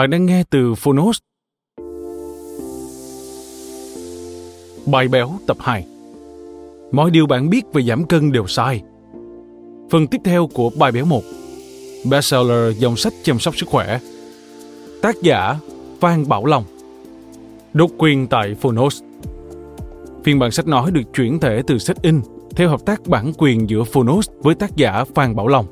[0.00, 1.18] Bạn đang nghe từ Phonos.
[4.86, 5.86] Bài béo tập 2
[6.92, 8.82] Mọi điều bạn biết về giảm cân đều sai.
[9.90, 11.22] Phần tiếp theo của bài béo 1
[12.10, 14.00] Bestseller dòng sách chăm sóc sức khỏe
[15.02, 15.58] Tác giả
[16.00, 16.64] Phan Bảo Long
[17.72, 19.02] Độc quyền tại Phonos
[20.24, 22.20] Phiên bản sách nói được chuyển thể từ sách in
[22.56, 25.66] theo hợp tác bản quyền giữa Phonos với tác giả Phan Bảo Long.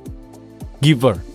[0.81, 1.28] Giver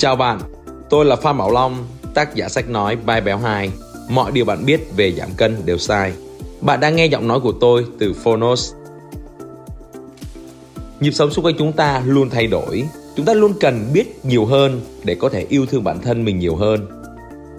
[0.00, 0.40] Chào bạn,
[0.90, 3.70] tôi là Phan Bảo Long, tác giả sách nói Bài Béo 2.
[4.08, 6.12] Mọi điều bạn biết về giảm cân đều sai.
[6.60, 8.72] Bạn đang nghe giọng nói của tôi từ Phonos.
[11.00, 12.84] Nhịp sống xung quanh chúng ta luôn thay đổi.
[13.16, 16.38] Chúng ta luôn cần biết nhiều hơn để có thể yêu thương bản thân mình
[16.38, 16.86] nhiều hơn.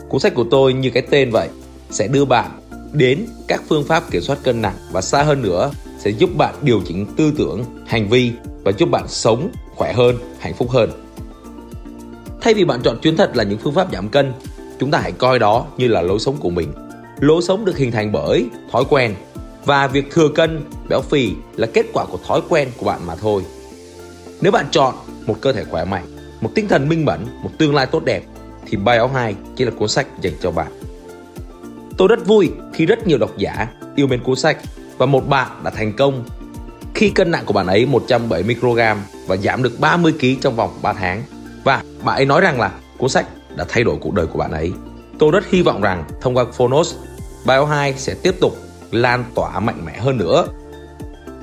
[0.10, 1.50] Cuốn sách của tôi như cái tên vậy,
[1.90, 2.52] sẽ đưa bạn
[2.94, 6.56] đến các phương pháp kiểm soát cân nặng và xa hơn nữa sẽ giúp bạn
[6.62, 8.32] điều chỉnh tư tưởng, hành vi
[8.64, 10.90] và giúp bạn sống khỏe hơn, hạnh phúc hơn.
[12.42, 14.34] Thay vì bạn chọn chuyến thật là những phương pháp giảm cân,
[14.80, 16.74] chúng ta hãy coi đó như là lối sống của mình.
[17.20, 19.16] Lối sống được hình thành bởi thói quen
[19.66, 23.16] và việc thừa cân, béo phì là kết quả của thói quen của bạn mà
[23.16, 23.44] thôi.
[24.42, 26.06] Nếu bạn chọn một cơ thể khỏe mạnh,
[26.42, 28.24] một tinh thần minh mẫn, một tương lai tốt đẹp
[28.66, 30.72] thì Bài áo 2 chỉ là cuốn sách dành cho bạn.
[31.98, 34.58] Tôi rất vui khi rất nhiều độc giả yêu mến cuốn sách
[34.98, 36.24] và một bạn đã thành công
[36.96, 38.96] khi cân nặng của bạn ấy 170kg
[39.28, 41.24] và giảm được 30kg trong vòng 3 tháng
[42.04, 43.26] bạn ấy nói rằng là cuốn sách
[43.56, 44.72] đã thay đổi cuộc đời của bạn ấy.
[45.20, 46.96] Tôi rất hy vọng rằng thông qua Phonos,
[47.46, 48.58] Bio 2 sẽ tiếp tục
[48.92, 50.48] lan tỏa mạnh mẽ hơn nữa.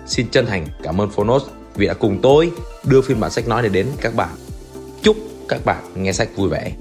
[0.07, 1.43] Xin chân thành cảm ơn Phonos
[1.75, 2.51] vì đã cùng tôi
[2.85, 4.29] đưa phiên bản sách nói này đến các bạn.
[5.03, 5.17] Chúc
[5.49, 6.73] các bạn nghe sách vui vẻ.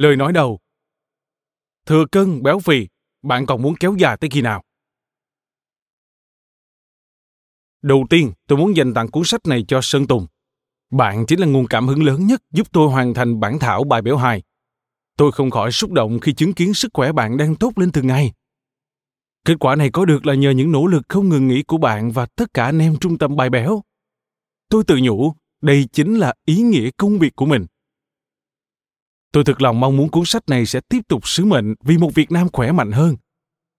[0.00, 0.58] Lời nói đầu
[1.86, 2.88] Thừa cân, béo phì,
[3.22, 4.62] bạn còn muốn kéo dài tới khi nào?
[7.82, 10.26] Đầu tiên, tôi muốn dành tặng cuốn sách này cho Sơn Tùng.
[10.90, 14.02] Bạn chính là nguồn cảm hứng lớn nhất giúp tôi hoàn thành bản thảo bài
[14.02, 14.42] béo hài.
[15.16, 18.06] Tôi không khỏi xúc động khi chứng kiến sức khỏe bạn đang tốt lên từng
[18.06, 18.32] ngày.
[19.44, 22.12] Kết quả này có được là nhờ những nỗ lực không ngừng nghỉ của bạn
[22.12, 23.82] và tất cả anh em trung tâm bài béo.
[24.68, 27.66] Tôi tự nhủ, đây chính là ý nghĩa công việc của mình.
[29.32, 32.14] Tôi thực lòng mong muốn cuốn sách này sẽ tiếp tục sứ mệnh vì một
[32.14, 33.16] Việt Nam khỏe mạnh hơn,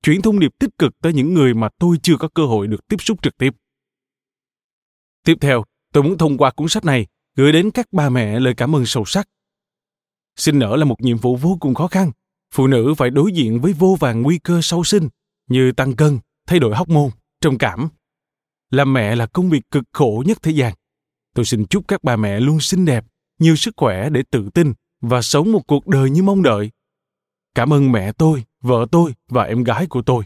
[0.03, 2.87] chuyển thông điệp tích cực tới những người mà tôi chưa có cơ hội được
[2.87, 3.53] tiếp xúc trực tiếp.
[5.25, 5.63] Tiếp theo,
[5.93, 8.85] tôi muốn thông qua cuốn sách này gửi đến các bà mẹ lời cảm ơn
[8.85, 9.27] sâu sắc.
[10.35, 12.11] Sinh nở là một nhiệm vụ vô cùng khó khăn.
[12.53, 15.09] Phụ nữ phải đối diện với vô vàng nguy cơ sau sinh
[15.49, 17.09] như tăng cân, thay đổi hóc môn,
[17.41, 17.89] trầm cảm.
[18.69, 20.73] Làm mẹ là công việc cực khổ nhất thế gian.
[21.35, 23.05] Tôi xin chúc các bà mẹ luôn xinh đẹp,
[23.39, 26.71] nhiều sức khỏe để tự tin và sống một cuộc đời như mong đợi.
[27.55, 30.23] Cảm ơn mẹ tôi, vợ tôi và em gái của tôi.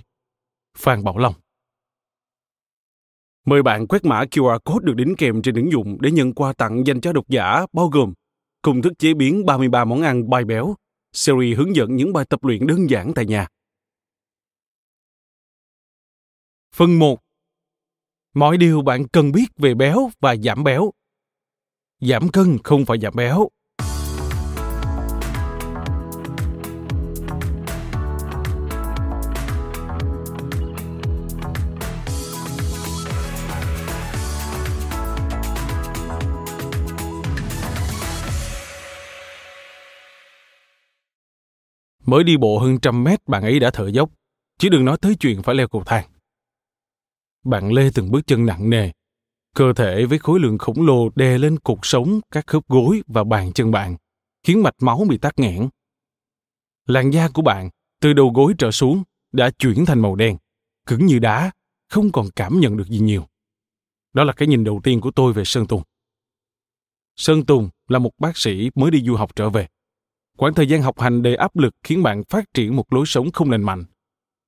[0.78, 1.34] Phan Bảo Long
[3.46, 6.54] Mời bạn quét mã QR code được đính kèm trên ứng dụng để nhận quà
[6.54, 8.14] tặng dành cho độc giả bao gồm
[8.62, 10.76] công thức chế biến 33 món ăn bài béo,
[11.14, 13.48] series hướng dẫn những bài tập luyện đơn giản tại nhà.
[16.76, 17.20] Phần 1.
[18.34, 20.92] Mọi điều bạn cần biết về béo và giảm béo.
[22.00, 23.50] Giảm cân không phải giảm béo.
[42.06, 44.12] Mới đi bộ hơn trăm mét bạn ấy đã thở dốc,
[44.60, 46.10] chứ đừng nói tới chuyện phải leo cầu thang.
[47.44, 48.92] Bạn lê từng bước chân nặng nề,
[49.56, 53.24] cơ thể với khối lượng khổng lồ đè lên cột sống, các khớp gối và
[53.24, 53.96] bàn chân bạn,
[54.44, 55.70] khiến mạch máu bị tắc nghẽn.
[56.86, 57.70] Làn da của bạn,
[58.02, 60.38] từ đầu gối trở xuống, đã chuyển thành màu đen,
[60.86, 61.52] cứng như đá,
[61.90, 63.28] không còn cảm nhận được gì nhiều.
[64.14, 65.82] Đó là cái nhìn đầu tiên của tôi về Sơn Tùng.
[67.16, 69.68] Sơn Tùng là một bác sĩ mới đi du học trở về.
[70.38, 73.32] Quãng thời gian học hành đầy áp lực khiến bạn phát triển một lối sống
[73.32, 73.84] không lành mạnh.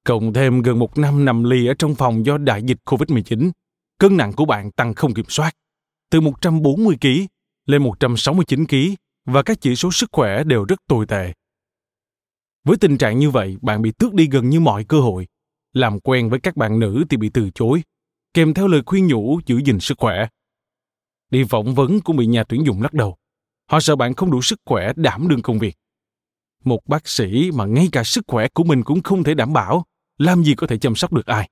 [0.03, 3.51] Cộng thêm gần một năm nằm lì ở trong phòng do đại dịch COVID-19,
[3.99, 5.51] cân nặng của bạn tăng không kiểm soát.
[6.09, 7.07] Từ 140 kg
[7.65, 8.75] lên 169 kg
[9.25, 11.33] và các chỉ số sức khỏe đều rất tồi tệ.
[12.65, 15.27] Với tình trạng như vậy, bạn bị tước đi gần như mọi cơ hội.
[15.73, 17.81] Làm quen với các bạn nữ thì bị từ chối,
[18.33, 20.27] kèm theo lời khuyên nhủ giữ gìn sức khỏe.
[21.29, 23.17] Đi phỏng vấn cũng bị nhà tuyển dụng lắc đầu.
[23.67, 25.77] Họ sợ bạn không đủ sức khỏe đảm đương công việc.
[26.63, 29.85] Một bác sĩ mà ngay cả sức khỏe của mình cũng không thể đảm bảo,
[30.17, 31.49] làm gì có thể chăm sóc được ai.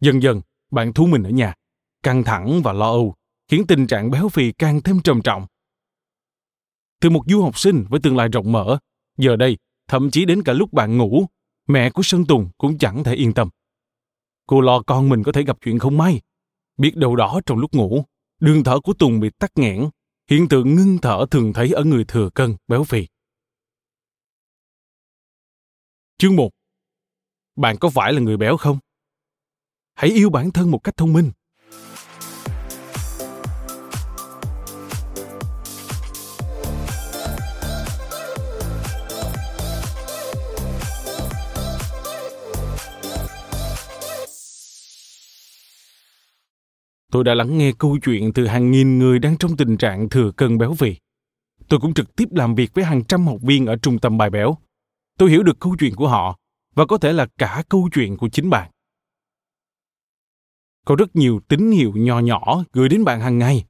[0.00, 1.54] Dần dần, bạn thu mình ở nhà,
[2.02, 3.14] căng thẳng và lo âu,
[3.48, 5.46] khiến tình trạng béo phì càng thêm trầm trọng.
[7.00, 8.78] Từ một du học sinh với tương lai rộng mở,
[9.18, 9.56] giờ đây,
[9.88, 11.26] thậm chí đến cả lúc bạn ngủ,
[11.68, 13.48] mẹ của Sơn Tùng cũng chẳng thể yên tâm.
[14.46, 16.20] Cô lo con mình có thể gặp chuyện không may.
[16.76, 18.04] Biết đâu đó trong lúc ngủ,
[18.40, 19.88] đường thở của Tùng bị tắc nghẽn
[20.30, 23.06] hiện tượng ngưng thở thường thấy ở người thừa cân, béo phì.
[26.18, 26.50] Chương 1
[27.56, 28.78] Bạn có phải là người béo không?
[29.94, 31.32] Hãy yêu bản thân một cách thông minh.
[47.12, 50.30] Tôi đã lắng nghe câu chuyện từ hàng nghìn người đang trong tình trạng thừa
[50.36, 50.96] cân béo phì.
[51.68, 54.30] Tôi cũng trực tiếp làm việc với hàng trăm học viên ở trung tâm bài
[54.30, 54.56] béo.
[55.18, 56.38] Tôi hiểu được câu chuyện của họ
[56.74, 58.70] và có thể là cả câu chuyện của chính bạn.
[60.86, 63.64] Có rất nhiều tín hiệu nhỏ nhỏ gửi đến bạn hàng ngày,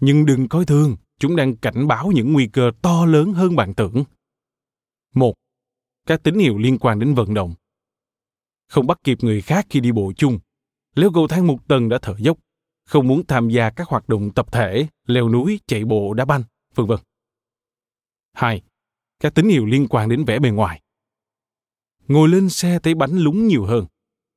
[0.00, 3.74] nhưng đừng coi thường, chúng đang cảnh báo những nguy cơ to lớn hơn bạn
[3.74, 4.04] tưởng.
[5.14, 5.34] Một,
[6.06, 7.54] các tín hiệu liên quan đến vận động.
[8.68, 10.38] Không bắt kịp người khác khi đi bộ chung,
[10.94, 12.38] leo cầu thang một tầng đã thở dốc,
[12.84, 16.42] không muốn tham gia các hoạt động tập thể, leo núi, chạy bộ, đá banh,
[16.74, 16.98] vân vân.
[18.32, 18.62] 2.
[19.20, 20.80] Các tín hiệu liên quan đến vẻ bề ngoài.
[22.08, 23.86] Ngồi lên xe thấy bánh lúng nhiều hơn,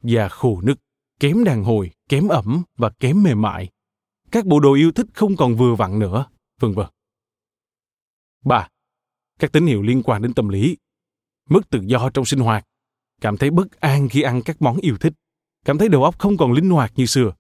[0.04, 0.80] da khô nứt,
[1.20, 3.70] kém đàn hồi, kém ẩm và kém mềm mại.
[4.32, 6.26] Các bộ đồ yêu thích không còn vừa vặn nữa,
[6.60, 6.88] vân vân.
[8.46, 8.68] 3.
[9.40, 10.78] Các tín hiệu liên quan đến tâm lý.
[11.50, 12.66] Mất tự do trong sinh hoạt,
[13.22, 15.14] cảm thấy bất an khi ăn các món yêu thích,
[15.66, 17.34] cảm thấy đầu óc không còn linh hoạt như xưa,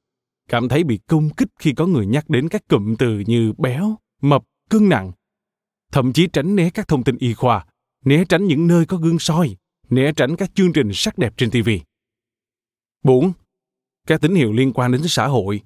[0.47, 3.95] cảm thấy bị công kích khi có người nhắc đến các cụm từ như béo,
[4.21, 5.11] mập, cân nặng.
[5.91, 7.65] Thậm chí tránh né các thông tin y khoa,
[8.05, 9.55] né tránh những nơi có gương soi,
[9.89, 11.69] né tránh các chương trình sắc đẹp trên TV.
[13.03, 13.31] 4.
[14.07, 15.61] Các tín hiệu liên quan đến xã hội.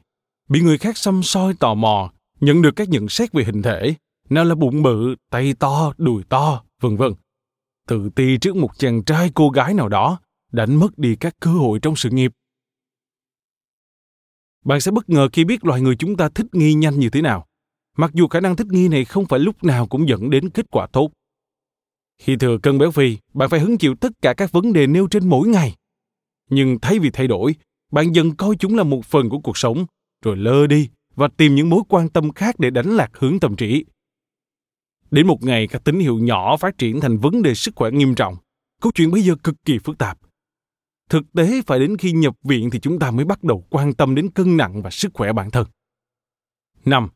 [0.50, 3.96] Bị người khác xăm soi tò mò, nhận được các nhận xét về hình thể,
[4.30, 7.14] nào là bụng bự, tay to, đùi to, vân vân.
[7.88, 10.20] Tự ti trước một chàng trai cô gái nào đó,
[10.52, 12.32] đánh mất đi các cơ hội trong sự nghiệp
[14.66, 17.22] bạn sẽ bất ngờ khi biết loài người chúng ta thích nghi nhanh như thế
[17.22, 17.46] nào.
[17.98, 20.66] Mặc dù khả năng thích nghi này không phải lúc nào cũng dẫn đến kết
[20.72, 21.12] quả tốt.
[22.18, 25.08] Khi thừa cân béo phì, bạn phải hứng chịu tất cả các vấn đề nêu
[25.08, 25.76] trên mỗi ngày.
[26.50, 27.56] Nhưng thay vì thay đổi,
[27.92, 29.86] bạn dần coi chúng là một phần của cuộc sống,
[30.24, 33.56] rồi lơ đi và tìm những mối quan tâm khác để đánh lạc hướng tâm
[33.56, 33.86] trí.
[35.12, 38.16] Đến một ngày các tín hiệu nhỏ phát triển thành vấn đề sức khỏe nghiêm
[38.16, 38.36] trọng.
[38.82, 40.18] Câu chuyện bây giờ cực kỳ phức tạp
[41.12, 44.16] thực tế phải đến khi nhập viện thì chúng ta mới bắt đầu quan tâm
[44.16, 45.68] đến cân nặng và sức khỏe bản thân.
[46.86, 47.10] 5.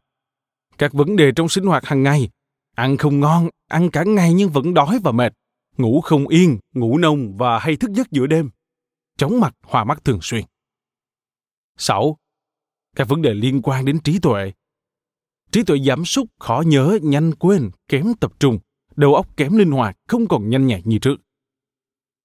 [0.78, 2.30] Các vấn đề trong sinh hoạt hàng ngày.
[2.76, 5.34] Ăn không ngon, ăn cả ngày nhưng vẫn đói và mệt.
[5.78, 8.50] Ngủ không yên, ngủ nông và hay thức giấc giữa đêm.
[9.18, 10.46] Chóng mặt, hoa mắt thường xuyên.
[11.78, 12.18] 6.
[12.96, 14.52] Các vấn đề liên quan đến trí tuệ.
[15.52, 18.60] Trí tuệ giảm sút, khó nhớ, nhanh quên, kém tập trung,
[18.96, 21.16] đầu óc kém linh hoạt, không còn nhanh nhạy như trước.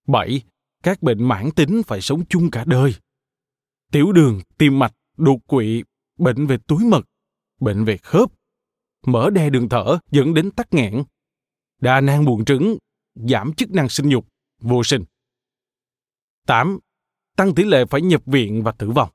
[0.07, 0.43] 7
[0.83, 2.95] các bệnh mãn tính phải sống chung cả đời.
[3.93, 5.83] Tiểu đường, tim mạch, đột quỵ,
[6.19, 7.07] bệnh về túi mật,
[7.61, 8.31] bệnh về khớp,
[9.07, 11.03] mở đe đường thở dẫn đến tắc nghẽn,
[11.81, 12.77] đa nang buồng trứng,
[13.15, 14.27] giảm chức năng sinh dục,
[14.61, 15.05] vô sinh.
[16.47, 16.79] 8.
[17.37, 19.11] Tăng tỷ lệ phải nhập viện và tử vong.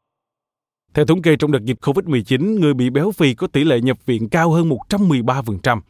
[0.93, 4.05] Theo thống kê trong đợt dịch COVID-19, người bị béo phì có tỷ lệ nhập
[4.05, 5.81] viện cao hơn 113%,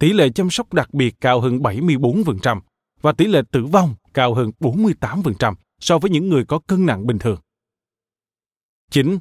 [0.00, 2.60] tỷ lệ chăm sóc đặc biệt cao hơn 74%
[3.00, 7.06] và tỷ lệ tử vong cao hơn 48% so với những người có cân nặng
[7.06, 7.40] bình thường.
[8.90, 9.18] 9.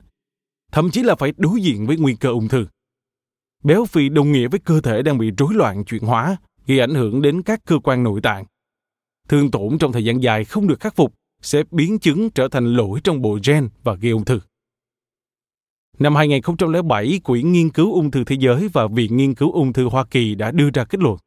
[0.72, 2.68] Thậm chí là phải đối diện với nguy cơ ung thư.
[3.64, 6.96] Béo phì đồng nghĩa với cơ thể đang bị rối loạn chuyển hóa, gây ảnh
[6.96, 8.46] hưởng đến các cơ quan nội tạng.
[9.28, 12.74] Thương tổn trong thời gian dài không được khắc phục sẽ biến chứng trở thành
[12.74, 14.40] lỗi trong bộ gen và gây ung thư.
[16.00, 19.90] Năm 2007, Quỹ Nghiên cứu Ung thư Thế giới và Viện Nghiên cứu Ung thư
[19.90, 21.18] Hoa Kỳ đã đưa ra kết luận.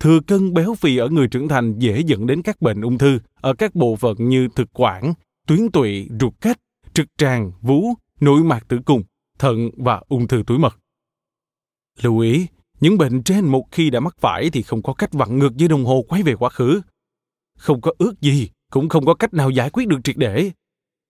[0.00, 3.18] Thừa cân béo phì ở người trưởng thành dễ dẫn đến các bệnh ung thư
[3.34, 5.12] ở các bộ phận như thực quản,
[5.46, 6.60] tuyến tụy, ruột kết,
[6.94, 9.02] trực tràng, vú, nội mạc tử cung,
[9.38, 10.78] thận và ung thư túi mật.
[12.02, 12.46] Lưu ý,
[12.80, 15.68] những bệnh trên một khi đã mắc phải thì không có cách vặn ngược với
[15.68, 16.80] đồng hồ quay về quá khứ.
[17.58, 20.50] Không có ước gì, cũng không có cách nào giải quyết được triệt để.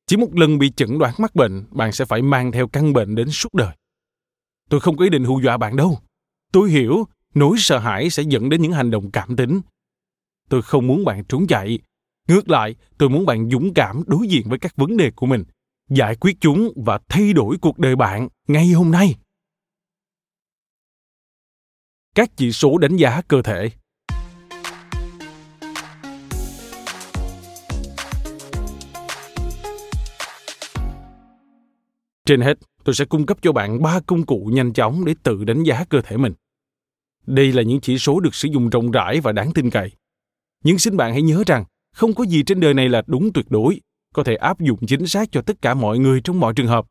[0.07, 3.15] Chỉ một lần bị chẩn đoán mắc bệnh, bạn sẽ phải mang theo căn bệnh
[3.15, 3.77] đến suốt đời.
[4.71, 5.99] Tôi không có ý định hù dọa bạn đâu.
[6.53, 7.05] Tôi hiểu
[7.35, 9.61] nỗi sợ hãi sẽ dẫn đến những hành động cảm tính.
[10.49, 11.79] Tôi không muốn bạn trốn chạy.
[12.29, 15.45] Ngược lại, tôi muốn bạn dũng cảm đối diện với các vấn đề của mình,
[15.91, 19.15] giải quyết chúng và thay đổi cuộc đời bạn ngay hôm nay.
[22.15, 23.71] Các chỉ số đánh giá cơ thể
[32.27, 35.45] Trên hết, tôi sẽ cung cấp cho bạn ba công cụ nhanh chóng để tự
[35.45, 36.33] đánh giá cơ thể mình.
[37.29, 39.93] Đây là những chỉ số được sử dụng rộng rãi và đáng tin cậy.
[40.65, 43.47] Nhưng xin bạn hãy nhớ rằng, không có gì trên đời này là đúng tuyệt
[43.49, 43.81] đối,
[44.15, 46.87] có thể áp dụng chính xác cho tất cả mọi người trong mọi trường hợp.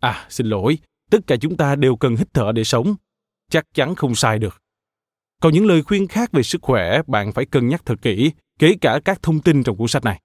[0.00, 0.78] À, xin lỗi,
[1.10, 2.94] tất cả chúng ta đều cần hít thở để sống.
[3.50, 4.62] Chắc chắn không sai được.
[5.42, 8.74] Còn những lời khuyên khác về sức khỏe, bạn phải cân nhắc thật kỹ, kể
[8.80, 10.20] cả các thông tin trong cuốn sách này.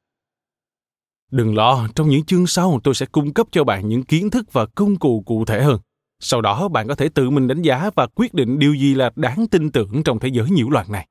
[1.32, 4.54] Đừng lo, trong những chương sau tôi sẽ cung cấp cho bạn những kiến thức
[4.54, 5.80] và công cụ cụ thể hơn.
[6.20, 9.12] Sau đó bạn có thể tự mình đánh giá và quyết định điều gì là
[9.16, 11.08] đáng tin tưởng trong thế giới nhiễu loạn này.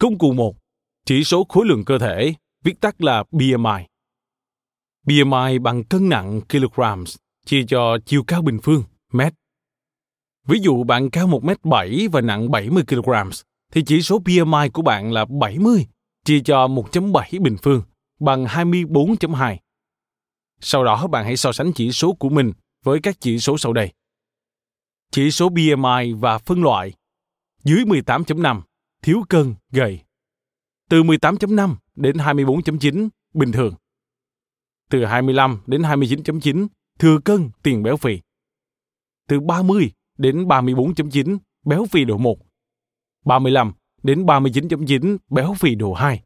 [0.00, 0.56] Công cụ 1.
[1.06, 3.84] Chỉ số khối lượng cơ thể, viết tắt là BMI.
[5.06, 7.16] BMI bằng cân nặng kilograms,
[7.46, 9.34] chia cho chiều cao bình phương, mét.
[10.46, 13.10] Ví dụ bạn cao 1m7 và nặng 70 kg,
[13.72, 15.86] thì chỉ số BMI của bạn là 70,
[16.24, 17.82] chia cho 1.7 bình phương,
[18.20, 19.56] bằng 24.2.
[20.60, 22.52] Sau đó bạn hãy so sánh chỉ số của mình
[22.84, 23.92] với các chỉ số sau đây.
[25.10, 26.92] Chỉ số BMI và phân loại.
[27.64, 28.60] Dưới 18.5,
[29.02, 30.00] thiếu cân, gầy.
[30.90, 33.74] Từ 18.5 đến 24.9, bình thường.
[34.90, 36.66] Từ 25 đến 29.9,
[36.98, 38.20] thừa cân, tiền béo phì.
[39.28, 42.38] Từ 30 đến 34.9, béo phì độ 1.
[43.24, 43.72] 35
[44.02, 46.22] đến 39.9, béo phì độ 2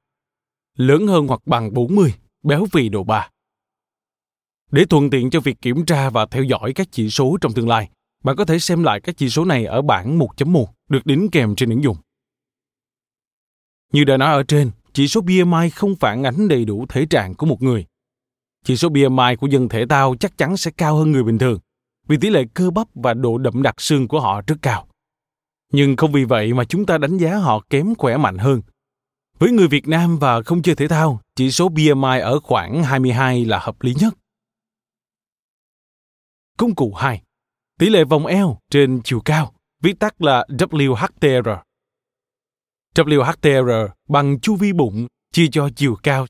[0.79, 3.31] lớn hơn hoặc bằng 40, béo phì độ 3.
[4.71, 7.69] Để thuận tiện cho việc kiểm tra và theo dõi các chỉ số trong tương
[7.69, 7.89] lai,
[8.25, 11.55] bạn có thể xem lại các chỉ số này ở bảng 1.1 được đính kèm
[11.55, 11.97] trên ứng dụng.
[13.93, 17.35] Như đã nói ở trên, chỉ số BMI không phản ánh đầy đủ thể trạng
[17.35, 17.87] của một người.
[18.65, 21.59] Chỉ số BMI của dân thể thao chắc chắn sẽ cao hơn người bình thường,
[22.09, 24.89] vì tỷ lệ cơ bắp và độ đậm đặc xương của họ rất cao.
[25.73, 28.63] Nhưng không vì vậy mà chúng ta đánh giá họ kém khỏe mạnh hơn
[29.39, 33.45] với người Việt Nam và không chơi thể thao, chỉ số BMI ở khoảng 22
[33.45, 34.15] là hợp lý nhất.
[36.59, 37.23] Công cụ 2.
[37.79, 41.59] Tỷ lệ vòng eo trên chiều cao, viết tắt là WHTR.
[42.95, 46.27] WHTR bằng chu vi bụng chia cho chiều cao.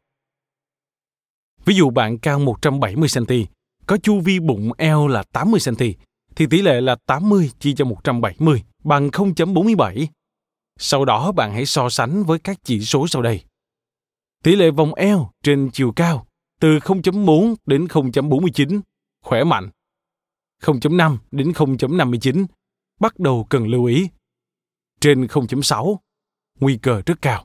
[1.64, 3.44] Ví dụ bạn cao 170cm,
[3.86, 5.94] có chu vi bụng eo là 80cm,
[6.36, 10.06] thì tỷ lệ là 80 chia cho 170 bằng 0.47
[10.78, 13.44] sau đó bạn hãy so sánh với các chỉ số sau đây.
[14.44, 16.26] Tỷ lệ vòng eo trên chiều cao
[16.60, 18.80] từ 0.4 đến 0.49,
[19.24, 19.70] khỏe mạnh.
[20.62, 22.46] 0.5 đến 0.59,
[23.00, 24.08] bắt đầu cần lưu ý.
[25.00, 25.96] Trên 0.6,
[26.60, 27.44] nguy cơ rất cao.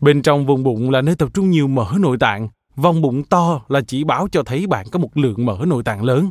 [0.00, 3.64] Bên trong vùng bụng là nơi tập trung nhiều mỡ nội tạng, vòng bụng to
[3.68, 6.30] là chỉ báo cho thấy bạn có một lượng mỡ nội tạng lớn.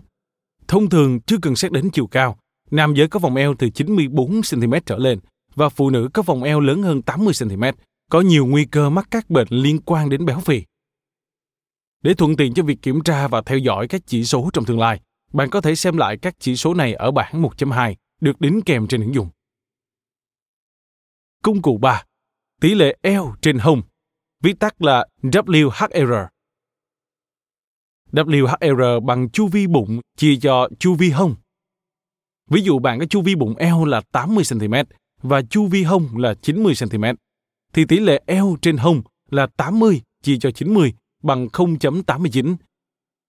[0.68, 2.38] Thông thường chưa cần xét đến chiều cao,
[2.72, 5.20] Nam giới có vòng eo từ 94 cm trở lên
[5.56, 7.64] và phụ nữ có vòng eo lớn hơn 80 cm,
[8.10, 10.64] có nhiều nguy cơ mắc các bệnh liên quan đến béo phì.
[12.02, 14.80] Để thuận tiện cho việc kiểm tra và theo dõi các chỉ số trong tương
[14.80, 15.02] lai,
[15.34, 18.88] bạn có thể xem lại các chỉ số này ở bảng 1.2 được đính kèm
[18.88, 19.30] trên ứng dụng.
[21.44, 22.04] Công cụ 3.
[22.62, 23.82] Tỷ lệ eo trên hông,
[24.44, 26.28] viết tắt là WHR.
[28.12, 31.36] WHR bằng chu vi bụng chia cho chu vi hông.
[32.50, 34.74] Ví dụ bạn có chu vi bụng eo là 80 cm
[35.22, 37.04] và chu vi hông là 90 cm,
[37.74, 40.94] thì tỷ lệ eo trên hông là 80 chia cho 90
[41.24, 42.56] bằng 0.89.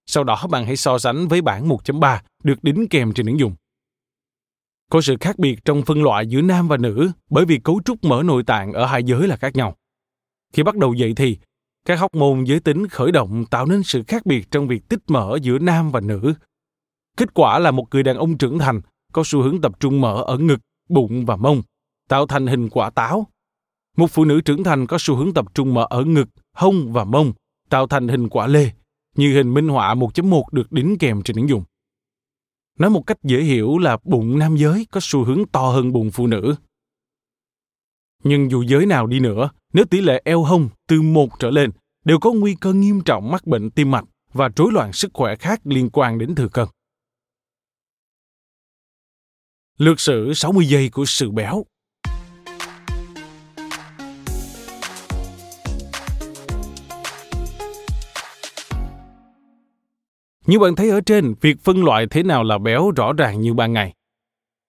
[0.06, 3.54] Sau đó bạn hãy so sánh với bảng 1.3 được đính kèm trên ứng dụng.
[4.90, 8.04] Có sự khác biệt trong phân loại giữa nam và nữ bởi vì cấu trúc
[8.04, 9.76] mỡ nội tạng ở hai giới là khác nhau.
[10.52, 11.38] Khi bắt đầu dậy thì,
[11.84, 15.00] các hóc môn giới tính khởi động tạo nên sự khác biệt trong việc tích
[15.08, 16.34] mỡ giữa nam và nữ.
[17.16, 18.80] Kết quả là một người đàn ông trưởng thành
[19.12, 21.62] có xu hướng tập trung mỡ ở ngực, bụng và mông,
[22.08, 23.26] tạo thành hình quả táo.
[23.96, 27.04] Một phụ nữ trưởng thành có xu hướng tập trung mỡ ở ngực, hông và
[27.04, 27.32] mông,
[27.72, 28.70] tạo thành hình quả lê,
[29.16, 31.64] như hình minh họa 1.1 được đính kèm trên ứng dụng.
[32.78, 36.10] Nói một cách dễ hiểu là bụng nam giới có xu hướng to hơn bụng
[36.10, 36.54] phụ nữ.
[38.24, 41.70] Nhưng dù giới nào đi nữa, nếu tỷ lệ eo hông từ một trở lên,
[42.04, 45.36] đều có nguy cơ nghiêm trọng mắc bệnh tim mạch và rối loạn sức khỏe
[45.36, 46.66] khác liên quan đến thừa cân.
[49.78, 51.64] Lược sử 60 giây của sự béo
[60.46, 63.54] Như bạn thấy ở trên, việc phân loại thế nào là béo rõ ràng như
[63.54, 63.94] ban ngày.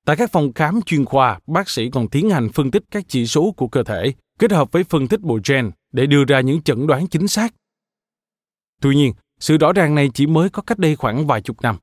[0.05, 3.25] Tại các phòng khám chuyên khoa, bác sĩ còn tiến hành phân tích các chỉ
[3.25, 6.61] số của cơ thể, kết hợp với phân tích bộ gen để đưa ra những
[6.61, 7.53] chẩn đoán chính xác.
[8.81, 11.77] Tuy nhiên, sự rõ ràng này chỉ mới có cách đây khoảng vài chục năm.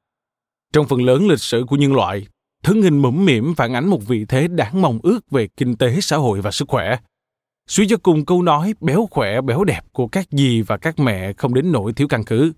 [0.73, 2.26] Trong phần lớn lịch sử của nhân loại,
[2.62, 6.00] thân hình mũm mỉm phản ánh một vị thế đáng mong ước về kinh tế
[6.00, 6.99] xã hội và sức khỏe.
[7.66, 11.32] Suy cho cùng câu nói béo khỏe béo đẹp của các dì và các mẹ
[11.32, 12.52] không đến nỗi thiếu căn cứ.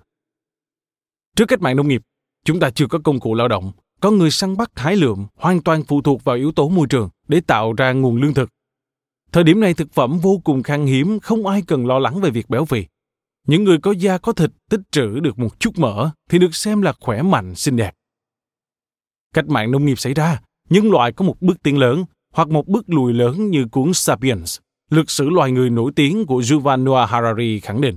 [1.36, 2.02] Trước cách mạng nông nghiệp,
[2.44, 5.62] chúng ta chưa có công cụ lao động, có người săn bắt hái lượm hoàn
[5.62, 8.48] toàn phụ thuộc vào yếu tố môi trường để tạo ra nguồn lương thực.
[9.32, 12.30] Thời điểm này thực phẩm vô cùng khan hiếm, không ai cần lo lắng về
[12.30, 12.84] việc béo phì.
[13.46, 16.82] Những người có da có thịt tích trữ được một chút mỡ thì được xem
[16.82, 17.94] là khỏe mạnh, xinh đẹp.
[19.34, 22.04] Cách mạng nông nghiệp xảy ra, nhân loại có một bước tiến lớn
[22.34, 24.58] hoặc một bước lùi lớn như cuốn Sapiens,
[24.90, 27.96] lực sử loài người nổi tiếng của Yuval Noah Harari khẳng định.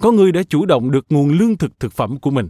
[0.00, 2.48] Có người đã chủ động được nguồn lương thực thực phẩm của mình.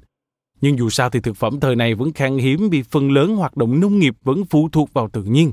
[0.60, 3.56] Nhưng dù sao thì thực phẩm thời này vẫn khan hiếm vì phần lớn hoạt
[3.56, 5.52] động nông nghiệp vẫn phụ thuộc vào tự nhiên.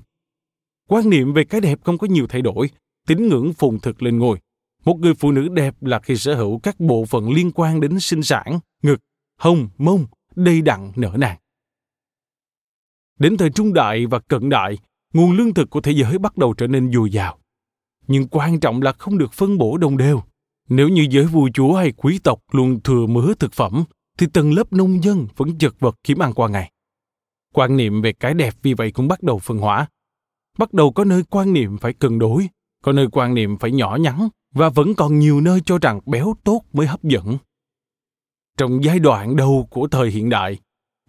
[0.89, 2.69] Quan niệm về cái đẹp không có nhiều thay đổi,
[3.08, 4.39] tín ngưỡng phùng thực lên ngôi.
[4.86, 7.99] Một người phụ nữ đẹp là khi sở hữu các bộ phận liên quan đến
[7.99, 8.99] sinh sản, ngực,
[9.39, 11.38] hông, mông, đầy đặn, nở nàng.
[13.19, 14.77] Đến thời trung đại và cận đại,
[15.13, 17.39] nguồn lương thực của thế giới bắt đầu trở nên dồi dào.
[18.08, 20.23] Nhưng quan trọng là không được phân bổ đồng đều.
[20.69, 23.84] Nếu như giới vua chúa hay quý tộc luôn thừa mứa thực phẩm,
[24.17, 26.71] thì tầng lớp nông dân vẫn chật vật kiếm ăn qua ngày.
[27.54, 29.88] Quan niệm về cái đẹp vì vậy cũng bắt đầu phân hóa.
[30.58, 32.47] Bắt đầu có nơi quan niệm phải cân đối,
[32.84, 36.36] có nơi quan niệm phải nhỏ nhắn và vẫn còn nhiều nơi cho rằng béo
[36.43, 37.38] tốt mới hấp dẫn.
[38.58, 40.60] Trong giai đoạn đầu của thời hiện đại,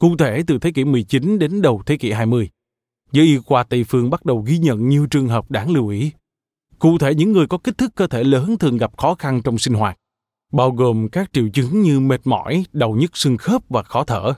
[0.00, 2.50] cụ thể từ thế kỷ 19 đến đầu thế kỷ 20,
[3.12, 6.12] giới y khoa Tây phương bắt đầu ghi nhận nhiều trường hợp đáng lưu ý
[6.78, 9.58] Cụ thể những người có kích thước cơ thể lớn thường gặp khó khăn trong
[9.58, 9.98] sinh hoạt,
[10.52, 14.34] bao gồm các triệu chứng như mệt mỏi, đau nhức xương khớp và khó thở.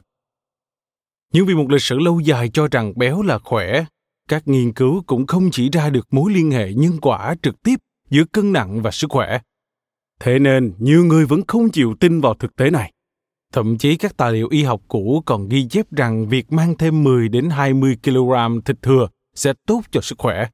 [1.33, 3.85] Nhưng vì một lịch sử lâu dài cho rằng béo là khỏe,
[4.29, 7.81] các nghiên cứu cũng không chỉ ra được mối liên hệ nhân quả trực tiếp
[8.11, 9.38] giữa cân nặng và sức khỏe.
[10.20, 12.92] Thế nên, nhiều người vẫn không chịu tin vào thực tế này.
[13.53, 17.05] Thậm chí các tài liệu y học cũ còn ghi chép rằng việc mang thêm
[17.05, 20.49] 10 đến 20 kg thịt thừa sẽ tốt cho sức khỏe.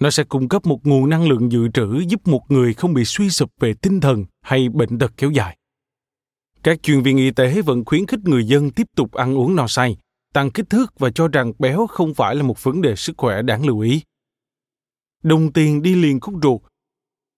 [0.00, 3.04] Nó sẽ cung cấp một nguồn năng lượng dự trữ giúp một người không bị
[3.04, 5.58] suy sụp về tinh thần hay bệnh tật kéo dài.
[6.62, 9.66] Các chuyên viên y tế vẫn khuyến khích người dân tiếp tục ăn uống no
[9.68, 9.96] say,
[10.32, 13.42] tăng kích thước và cho rằng béo không phải là một vấn đề sức khỏe
[13.42, 14.02] đáng lưu ý.
[15.22, 16.60] Đồng tiền đi liền khúc ruột.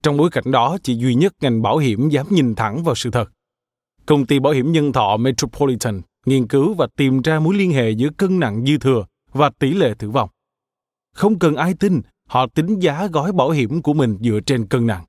[0.03, 3.11] Trong bối cảnh đó, chỉ duy nhất ngành bảo hiểm dám nhìn thẳng vào sự
[3.11, 3.31] thật.
[4.07, 7.91] Công ty bảo hiểm nhân thọ Metropolitan nghiên cứu và tìm ra mối liên hệ
[7.91, 10.29] giữa cân nặng dư thừa và tỷ lệ tử vong.
[11.15, 14.87] Không cần ai tin, họ tính giá gói bảo hiểm của mình dựa trên cân
[14.87, 15.05] nặng.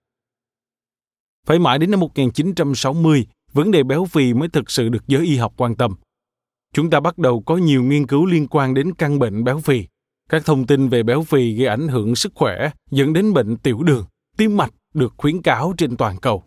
[1.46, 5.36] Phải mãi đến năm 1960, vấn đề béo phì mới thực sự được giới y
[5.36, 5.96] học quan tâm.
[6.74, 9.88] Chúng ta bắt đầu có nhiều nghiên cứu liên quan đến căn bệnh béo phì.
[10.30, 13.84] Các thông tin về béo phì gây ảnh hưởng sức khỏe dẫn đến bệnh tiểu
[13.84, 14.06] đường,
[14.38, 16.44] tim mạch được khuyến cáo trên toàn cầu.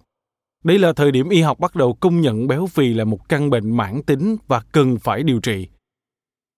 [0.64, 3.50] Đây là thời điểm y học bắt đầu công nhận béo phì là một căn
[3.50, 5.68] bệnh mãn tính và cần phải điều trị.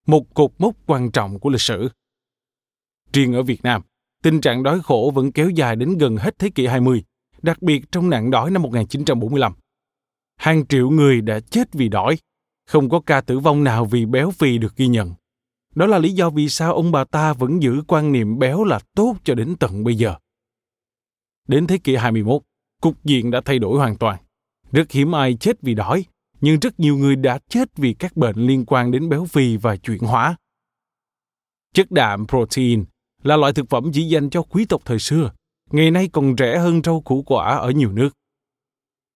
[0.07, 1.89] Một cột mốc quan trọng của lịch sử.
[3.13, 3.83] Riêng ở Việt Nam,
[4.23, 7.05] Tình trạng đói khổ vẫn kéo dài đến gần hết thế kỷ 20,
[7.43, 9.53] đặc biệt trong nạn đói năm 1945.
[10.37, 12.19] Hàng triệu người đã chết vì đói,
[12.67, 15.15] không có ca tử vong nào vì béo phì được ghi nhận.
[15.75, 18.81] Đó là lý do vì sao ông bà ta vẫn giữ quan niệm béo là
[18.95, 20.15] tốt cho đến tận bây giờ.
[21.49, 22.43] Đến thế kỷ 21,
[22.81, 24.19] cục diện đã thay đổi hoàn toàn.
[24.73, 26.05] Rất hiếm ai chết vì đói,
[26.41, 29.77] nhưng rất nhiều người đã chết vì các bệnh liên quan đến béo phì và
[29.77, 30.37] chuyển hóa.
[31.75, 32.85] Chất đạm protein
[33.23, 35.31] là loại thực phẩm chỉ dành cho quý tộc thời xưa,
[35.71, 38.11] ngày nay còn rẻ hơn rau củ quả ở nhiều nước.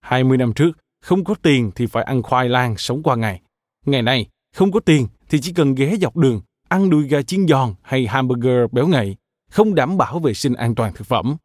[0.00, 3.40] 20 năm trước, không có tiền thì phải ăn khoai lang sống qua ngày.
[3.86, 7.48] Ngày nay, không có tiền thì chỉ cần ghé dọc đường, ăn đùi gà chiên
[7.48, 9.16] giòn hay hamburger béo ngậy,
[9.50, 11.36] không đảm bảo vệ sinh an toàn thực phẩm.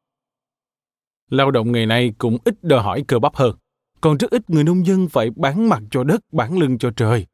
[1.30, 3.56] Lao động ngày nay cũng ít đòi hỏi cơ bắp hơn,
[4.02, 7.26] còn rất ít người nông dân phải bán mặt cho đất, bán lưng cho trời.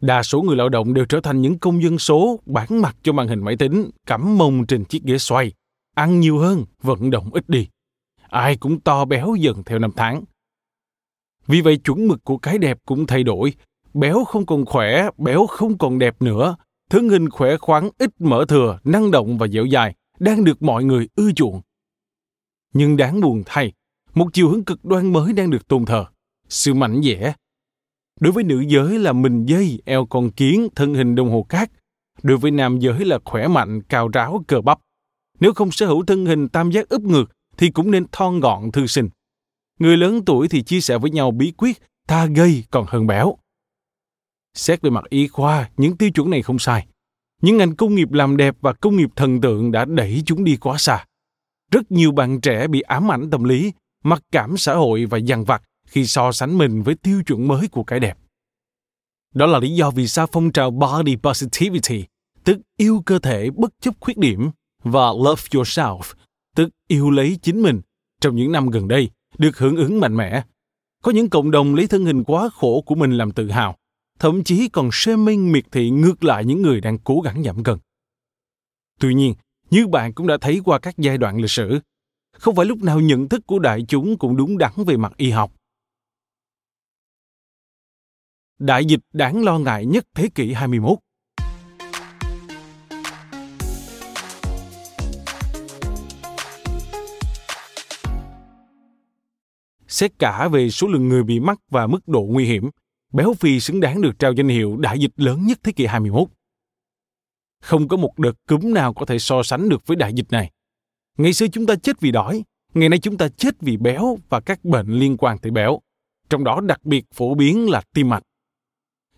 [0.00, 3.12] Đa số người lao động đều trở thành những công dân số bán mặt cho
[3.12, 5.52] màn hình máy tính, cắm mông trên chiếc ghế xoay,
[5.94, 7.68] ăn nhiều hơn, vận động ít đi.
[8.28, 10.24] Ai cũng to béo dần theo năm tháng.
[11.46, 13.54] Vì vậy chuẩn mực của cái đẹp cũng thay đổi.
[13.94, 16.56] Béo không còn khỏe, béo không còn đẹp nữa.
[16.90, 20.84] Thân hình khỏe khoắn, ít mỡ thừa, năng động và dẻo dài đang được mọi
[20.84, 21.60] người ưa chuộng.
[22.72, 23.72] Nhưng đáng buồn thay,
[24.14, 26.04] một chiều hướng cực đoan mới đang được tôn thờ.
[26.48, 27.34] Sự mạnh dẻ.
[28.20, 31.70] Đối với nữ giới là mình dây, eo con kiến, thân hình đồng hồ cát.
[32.22, 34.78] Đối với nam giới là khỏe mạnh, cao ráo, cờ bắp.
[35.40, 37.24] Nếu không sở hữu thân hình tam giác úp ngược
[37.56, 39.08] thì cũng nên thon gọn thư sinh.
[39.78, 43.36] Người lớn tuổi thì chia sẻ với nhau bí quyết ta gây còn hơn béo.
[44.54, 46.86] Xét về mặt y khoa, những tiêu chuẩn này không sai.
[47.42, 50.56] Những ngành công nghiệp làm đẹp và công nghiệp thần tượng đã đẩy chúng đi
[50.56, 51.04] quá xa.
[51.70, 53.72] Rất nhiều bạn trẻ bị ám ảnh tâm lý,
[54.04, 57.68] mặc cảm xã hội và dằn vặt khi so sánh mình với tiêu chuẩn mới
[57.68, 58.18] của cái đẹp.
[59.34, 62.04] Đó là lý do vì sao phong trào body positivity,
[62.44, 64.50] tức yêu cơ thể bất chấp khuyết điểm,
[64.82, 66.14] và love yourself,
[66.56, 67.80] tức yêu lấy chính mình,
[68.20, 70.42] trong những năm gần đây được hưởng ứng mạnh mẽ.
[71.02, 73.76] Có những cộng đồng lấy thân hình quá khổ của mình làm tự hào,
[74.18, 77.78] thậm chí còn shaming miệt thị ngược lại những người đang cố gắng giảm cân.
[79.00, 79.34] Tuy nhiên,
[79.70, 81.80] như bạn cũng đã thấy qua các giai đoạn lịch sử,
[82.32, 85.30] không phải lúc nào nhận thức của đại chúng cũng đúng đắn về mặt y
[85.30, 85.52] học.
[88.60, 90.98] Đại dịch đáng lo ngại nhất thế kỷ 21
[99.88, 102.70] Xét cả về số lượng người bị mắc và mức độ nguy hiểm,
[103.12, 106.28] béo phì xứng đáng được trao danh hiệu đại dịch lớn nhất thế kỷ 21.
[107.60, 110.50] Không có một đợt cúm nào có thể so sánh được với đại dịch này.
[111.18, 112.44] Ngày xưa chúng ta chết vì đói,
[112.74, 115.80] ngày nay chúng ta chết vì béo và các bệnh liên quan tới béo,
[116.30, 118.22] trong đó đặc biệt phổ biến là tim mạch.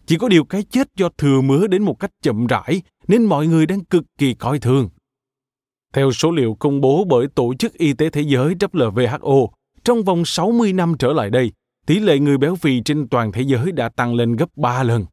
[0.07, 3.47] Chỉ có điều cái chết do thừa mứa đến một cách chậm rãi nên mọi
[3.47, 4.89] người đang cực kỳ coi thường.
[5.93, 9.49] Theo số liệu công bố bởi Tổ chức Y tế Thế giới WHO,
[9.85, 11.53] trong vòng 60 năm trở lại đây,
[11.87, 15.07] tỷ lệ người béo phì trên toàn thế giới đã tăng lên gấp 3 lần.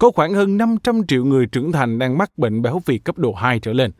[0.00, 3.32] Có khoảng hơn 500 triệu người trưởng thành đang mắc bệnh béo phì cấp độ
[3.32, 3.90] 2 trở lên.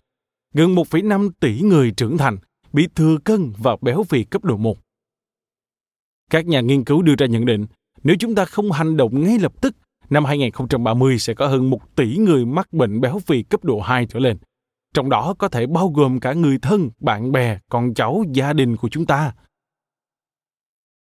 [0.54, 2.37] Gần 1,5 tỷ người trưởng thành
[2.72, 4.78] bị thừa cân và béo phì cấp độ 1.
[6.30, 7.66] Các nhà nghiên cứu đưa ra nhận định,
[8.02, 9.76] nếu chúng ta không hành động ngay lập tức,
[10.12, 14.07] năm 2030 sẽ có hơn 1 tỷ người mắc bệnh béo phì cấp độ 2
[14.07, 14.38] trở lên.
[14.94, 18.77] Trong đó có thể bao gồm cả người thân, bạn bè, con cháu, gia đình
[18.77, 19.33] của chúng ta.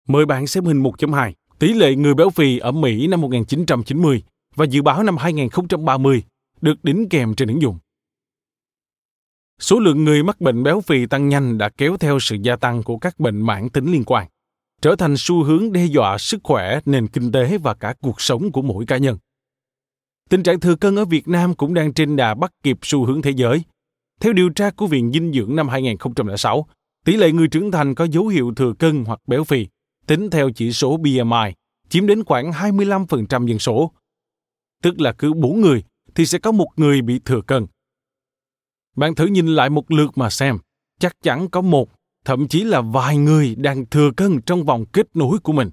[0.07, 4.23] Mời bạn xem hình 1.2, tỷ lệ người béo phì ở Mỹ năm 1990
[4.55, 6.23] và dự báo năm 2030
[6.61, 7.77] được đính kèm trên ứng dụng.
[9.59, 12.83] Số lượng người mắc bệnh béo phì tăng nhanh đã kéo theo sự gia tăng
[12.83, 14.27] của các bệnh mãn tính liên quan,
[14.81, 18.51] trở thành xu hướng đe dọa sức khỏe, nền kinh tế và cả cuộc sống
[18.51, 19.17] của mỗi cá nhân.
[20.29, 23.21] Tình trạng thừa cân ở Việt Nam cũng đang trên đà bắt kịp xu hướng
[23.21, 23.63] thế giới.
[24.19, 26.67] Theo điều tra của Viện Dinh dưỡng năm 2006,
[27.05, 29.67] tỷ lệ người trưởng thành có dấu hiệu thừa cân hoặc béo phì
[30.07, 31.53] tính theo chỉ số BMI,
[31.89, 33.91] chiếm đến khoảng 25% dân số.
[34.83, 35.83] Tức là cứ 4 người
[36.15, 37.67] thì sẽ có một người bị thừa cân.
[38.95, 40.57] Bạn thử nhìn lại một lượt mà xem,
[40.99, 41.89] chắc chắn có một,
[42.25, 45.69] thậm chí là vài người đang thừa cân trong vòng kết nối của mình.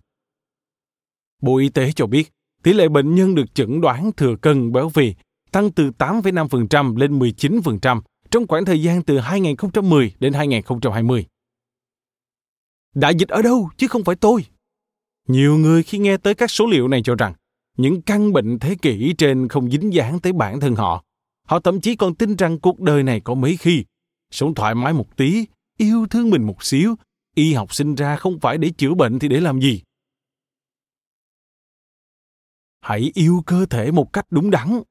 [1.42, 2.32] Bộ Y tế cho biết,
[2.62, 5.14] tỷ lệ bệnh nhân được chẩn đoán thừa cân béo phì
[5.52, 11.26] tăng từ 8,5% lên 19% trong khoảng thời gian từ 2010 đến 2020.
[12.94, 14.44] Đại dịch ở đâu chứ không phải tôi?
[15.28, 17.34] Nhiều người khi nghe tới các số liệu này cho rằng
[17.76, 21.04] những căn bệnh thế kỷ trên không dính dáng tới bản thân họ.
[21.48, 23.84] Họ thậm chí còn tin rằng cuộc đời này có mấy khi
[24.30, 25.46] sống thoải mái một tí,
[25.78, 26.96] yêu thương mình một xíu,
[27.34, 29.82] y học sinh ra không phải để chữa bệnh thì để làm gì?
[32.80, 34.82] Hãy yêu cơ thể một cách đúng đắn.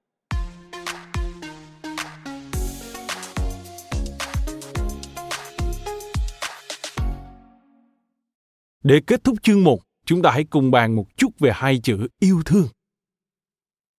[8.84, 12.08] Để kết thúc chương 1, chúng ta hãy cùng bàn một chút về hai chữ
[12.19, 12.67] yêu thương.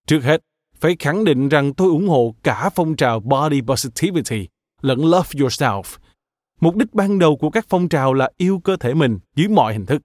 [0.06, 0.40] Trước hết,
[0.74, 4.48] phải khẳng định rằng tôi ủng hộ cả phong trào body positivity
[4.82, 5.82] lẫn love yourself.
[6.60, 9.72] Mục đích ban đầu của các phong trào là yêu cơ thể mình dưới mọi
[9.72, 10.02] hình thức.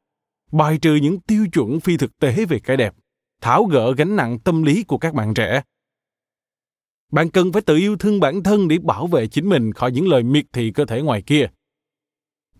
[0.51, 2.95] bài trừ những tiêu chuẩn phi thực tế về cái đẹp,
[3.41, 5.63] tháo gỡ gánh nặng tâm lý của các bạn trẻ.
[7.11, 10.07] Bạn cần phải tự yêu thương bản thân để bảo vệ chính mình khỏi những
[10.07, 11.47] lời miệt thị cơ thể ngoài kia.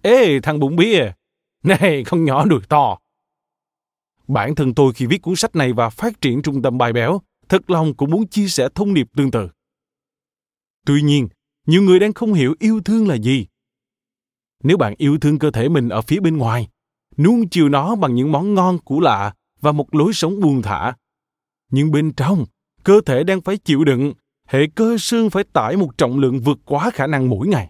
[0.02, 1.12] Ê, thằng bụng bia!
[1.64, 2.98] Này, con nhỏ đùi to!
[4.28, 7.22] Bản thân tôi khi viết cuốn sách này và phát triển trung tâm bài béo,
[7.50, 9.50] thật lòng cũng muốn chia sẻ thông điệp tương tự.
[10.86, 11.28] Tuy nhiên,
[11.68, 13.48] nhiều người đang không hiểu yêu thương là gì.
[14.64, 16.68] Nếu bạn yêu thương cơ thể mình ở phía bên ngoài,
[17.18, 20.94] nuông chiều nó bằng những món ngon củ lạ và một lối sống buông thả.
[21.72, 22.46] Nhưng bên trong,
[22.84, 24.14] cơ thể đang phải chịu đựng,
[24.48, 27.70] hệ cơ xương phải tải một trọng lượng vượt quá khả năng mỗi ngày.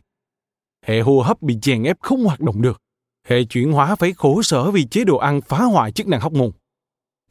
[0.86, 2.82] Hệ hô hấp bị chèn ép không hoạt động được.
[3.28, 6.34] Hệ chuyển hóa phải khổ sở vì chế độ ăn phá hoại chức năng hóc
[6.34, 6.52] môn.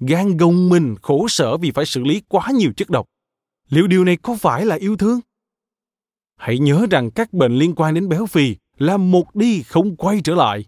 [0.00, 3.06] Gan gồng mình khổ sở vì phải xử lý quá nhiều chất độc.
[3.68, 5.20] Liệu điều này có phải là yêu thương?
[6.36, 10.20] Hãy nhớ rằng các bệnh liên quan đến béo phì là một đi không quay
[10.24, 10.64] trở lại.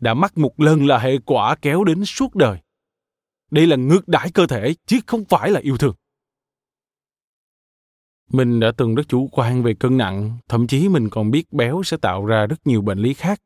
[0.00, 2.58] Đã mắc một lần là hệ quả kéo đến suốt đời.
[3.50, 5.94] Đây là ngược đãi cơ thể chứ không phải là yêu thương.
[8.30, 11.82] Mình đã từng rất chủ quan về cân nặng, thậm chí mình còn biết béo
[11.82, 13.40] sẽ tạo ra rất nhiều bệnh lý khác.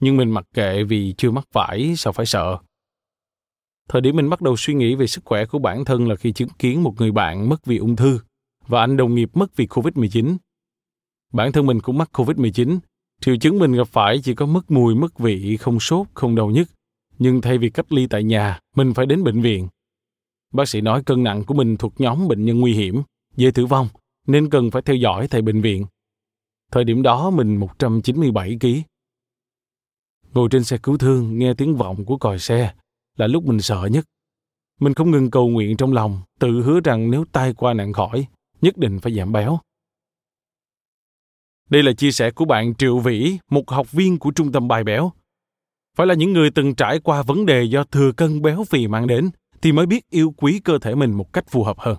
[0.00, 2.58] Nhưng mình mặc kệ vì chưa mắc phải, sao phải sợ.
[3.88, 6.32] Thời điểm mình bắt đầu suy nghĩ về sức khỏe của bản thân là khi
[6.32, 8.20] chứng kiến một người bạn mất vì ung thư
[8.66, 10.36] và anh đồng nghiệp mất vì Covid-19.
[11.32, 12.78] Bản thân mình cũng mắc Covid-19.
[13.20, 16.50] Triệu chứng mình gặp phải chỉ có mất mùi, mất vị, không sốt, không đau
[16.50, 16.68] nhức.
[17.18, 19.68] Nhưng thay vì cách ly tại nhà, mình phải đến bệnh viện.
[20.52, 23.02] Bác sĩ nói cân nặng của mình thuộc nhóm bệnh nhân nguy hiểm,
[23.36, 23.88] dễ tử vong,
[24.26, 25.86] nên cần phải theo dõi tại bệnh viện.
[26.72, 28.66] Thời điểm đó mình 197 kg.
[30.34, 32.74] Ngồi trên xe cứu thương nghe tiếng vọng của còi xe
[33.16, 34.04] là lúc mình sợ nhất.
[34.80, 38.26] Mình không ngừng cầu nguyện trong lòng, tự hứa rằng nếu tai qua nạn khỏi,
[38.60, 39.58] nhất định phải giảm béo.
[41.70, 44.84] Đây là chia sẻ của bạn Triệu Vĩ, một học viên của trung tâm bài
[44.84, 45.12] béo.
[45.96, 49.06] Phải là những người từng trải qua vấn đề do thừa cân béo phì mang
[49.06, 49.30] đến
[49.62, 51.96] thì mới biết yêu quý cơ thể mình một cách phù hợp hơn.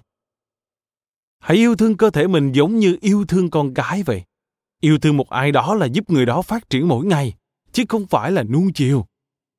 [1.40, 4.24] Hãy yêu thương cơ thể mình giống như yêu thương con gái vậy.
[4.82, 7.34] Yêu thương một ai đó là giúp người đó phát triển mỗi ngày,
[7.72, 9.06] chứ không phải là nuông chiều.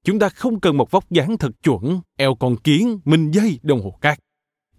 [0.04, 3.82] Chúng ta không cần một vóc dáng thật chuẩn, eo con kiến, minh dây, đồng
[3.82, 4.18] hồ cát.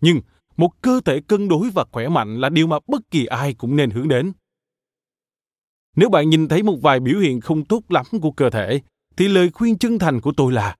[0.01, 0.21] Nhưng
[0.57, 3.75] một cơ thể cân đối và khỏe mạnh là điều mà bất kỳ ai cũng
[3.75, 4.31] nên hướng đến.
[5.95, 8.81] Nếu bạn nhìn thấy một vài biểu hiện không tốt lắm của cơ thể,
[9.17, 10.75] thì lời khuyên chân thành của tôi là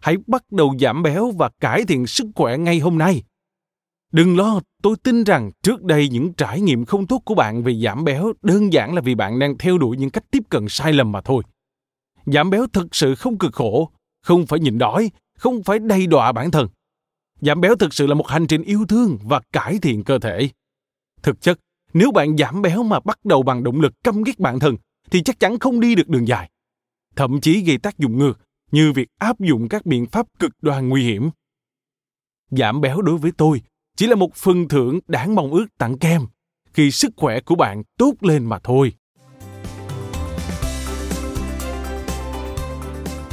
[0.00, 3.22] hãy bắt đầu giảm béo và cải thiện sức khỏe ngay hôm nay.
[4.12, 7.74] Đừng lo, tôi tin rằng trước đây những trải nghiệm không tốt của bạn về
[7.74, 10.92] giảm béo đơn giản là vì bạn đang theo đuổi những cách tiếp cận sai
[10.92, 11.42] lầm mà thôi.
[12.26, 13.90] Giảm béo thực sự không cực khổ,
[14.22, 16.68] không phải nhịn đói, không phải đầy đọa bản thân.
[17.40, 20.48] Giảm béo thực sự là một hành trình yêu thương và cải thiện cơ thể.
[21.22, 21.58] Thực chất,
[21.94, 24.76] nếu bạn giảm béo mà bắt đầu bằng động lực căm ghét bản thân,
[25.10, 26.50] thì chắc chắn không đi được đường dài.
[27.16, 30.88] Thậm chí gây tác dụng ngược, như việc áp dụng các biện pháp cực đoan
[30.88, 31.30] nguy hiểm.
[32.50, 33.62] Giảm béo đối với tôi
[33.96, 36.26] chỉ là một phần thưởng đáng mong ước tặng kem
[36.72, 38.92] khi sức khỏe của bạn tốt lên mà thôi.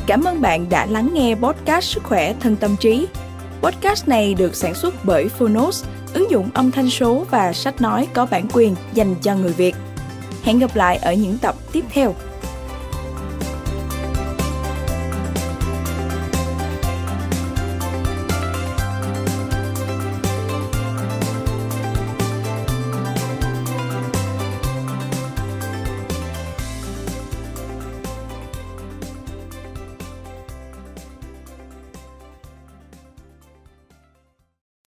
[0.08, 3.08] Cảm ơn bạn đã lắng nghe podcast Sức khỏe thân tâm trí.
[3.62, 8.08] Podcast này được sản xuất bởi Phonos, ứng dụng âm thanh số và sách nói
[8.14, 9.76] có bản quyền dành cho người Việt.
[10.44, 12.16] Hẹn gặp lại ở những tập tiếp theo.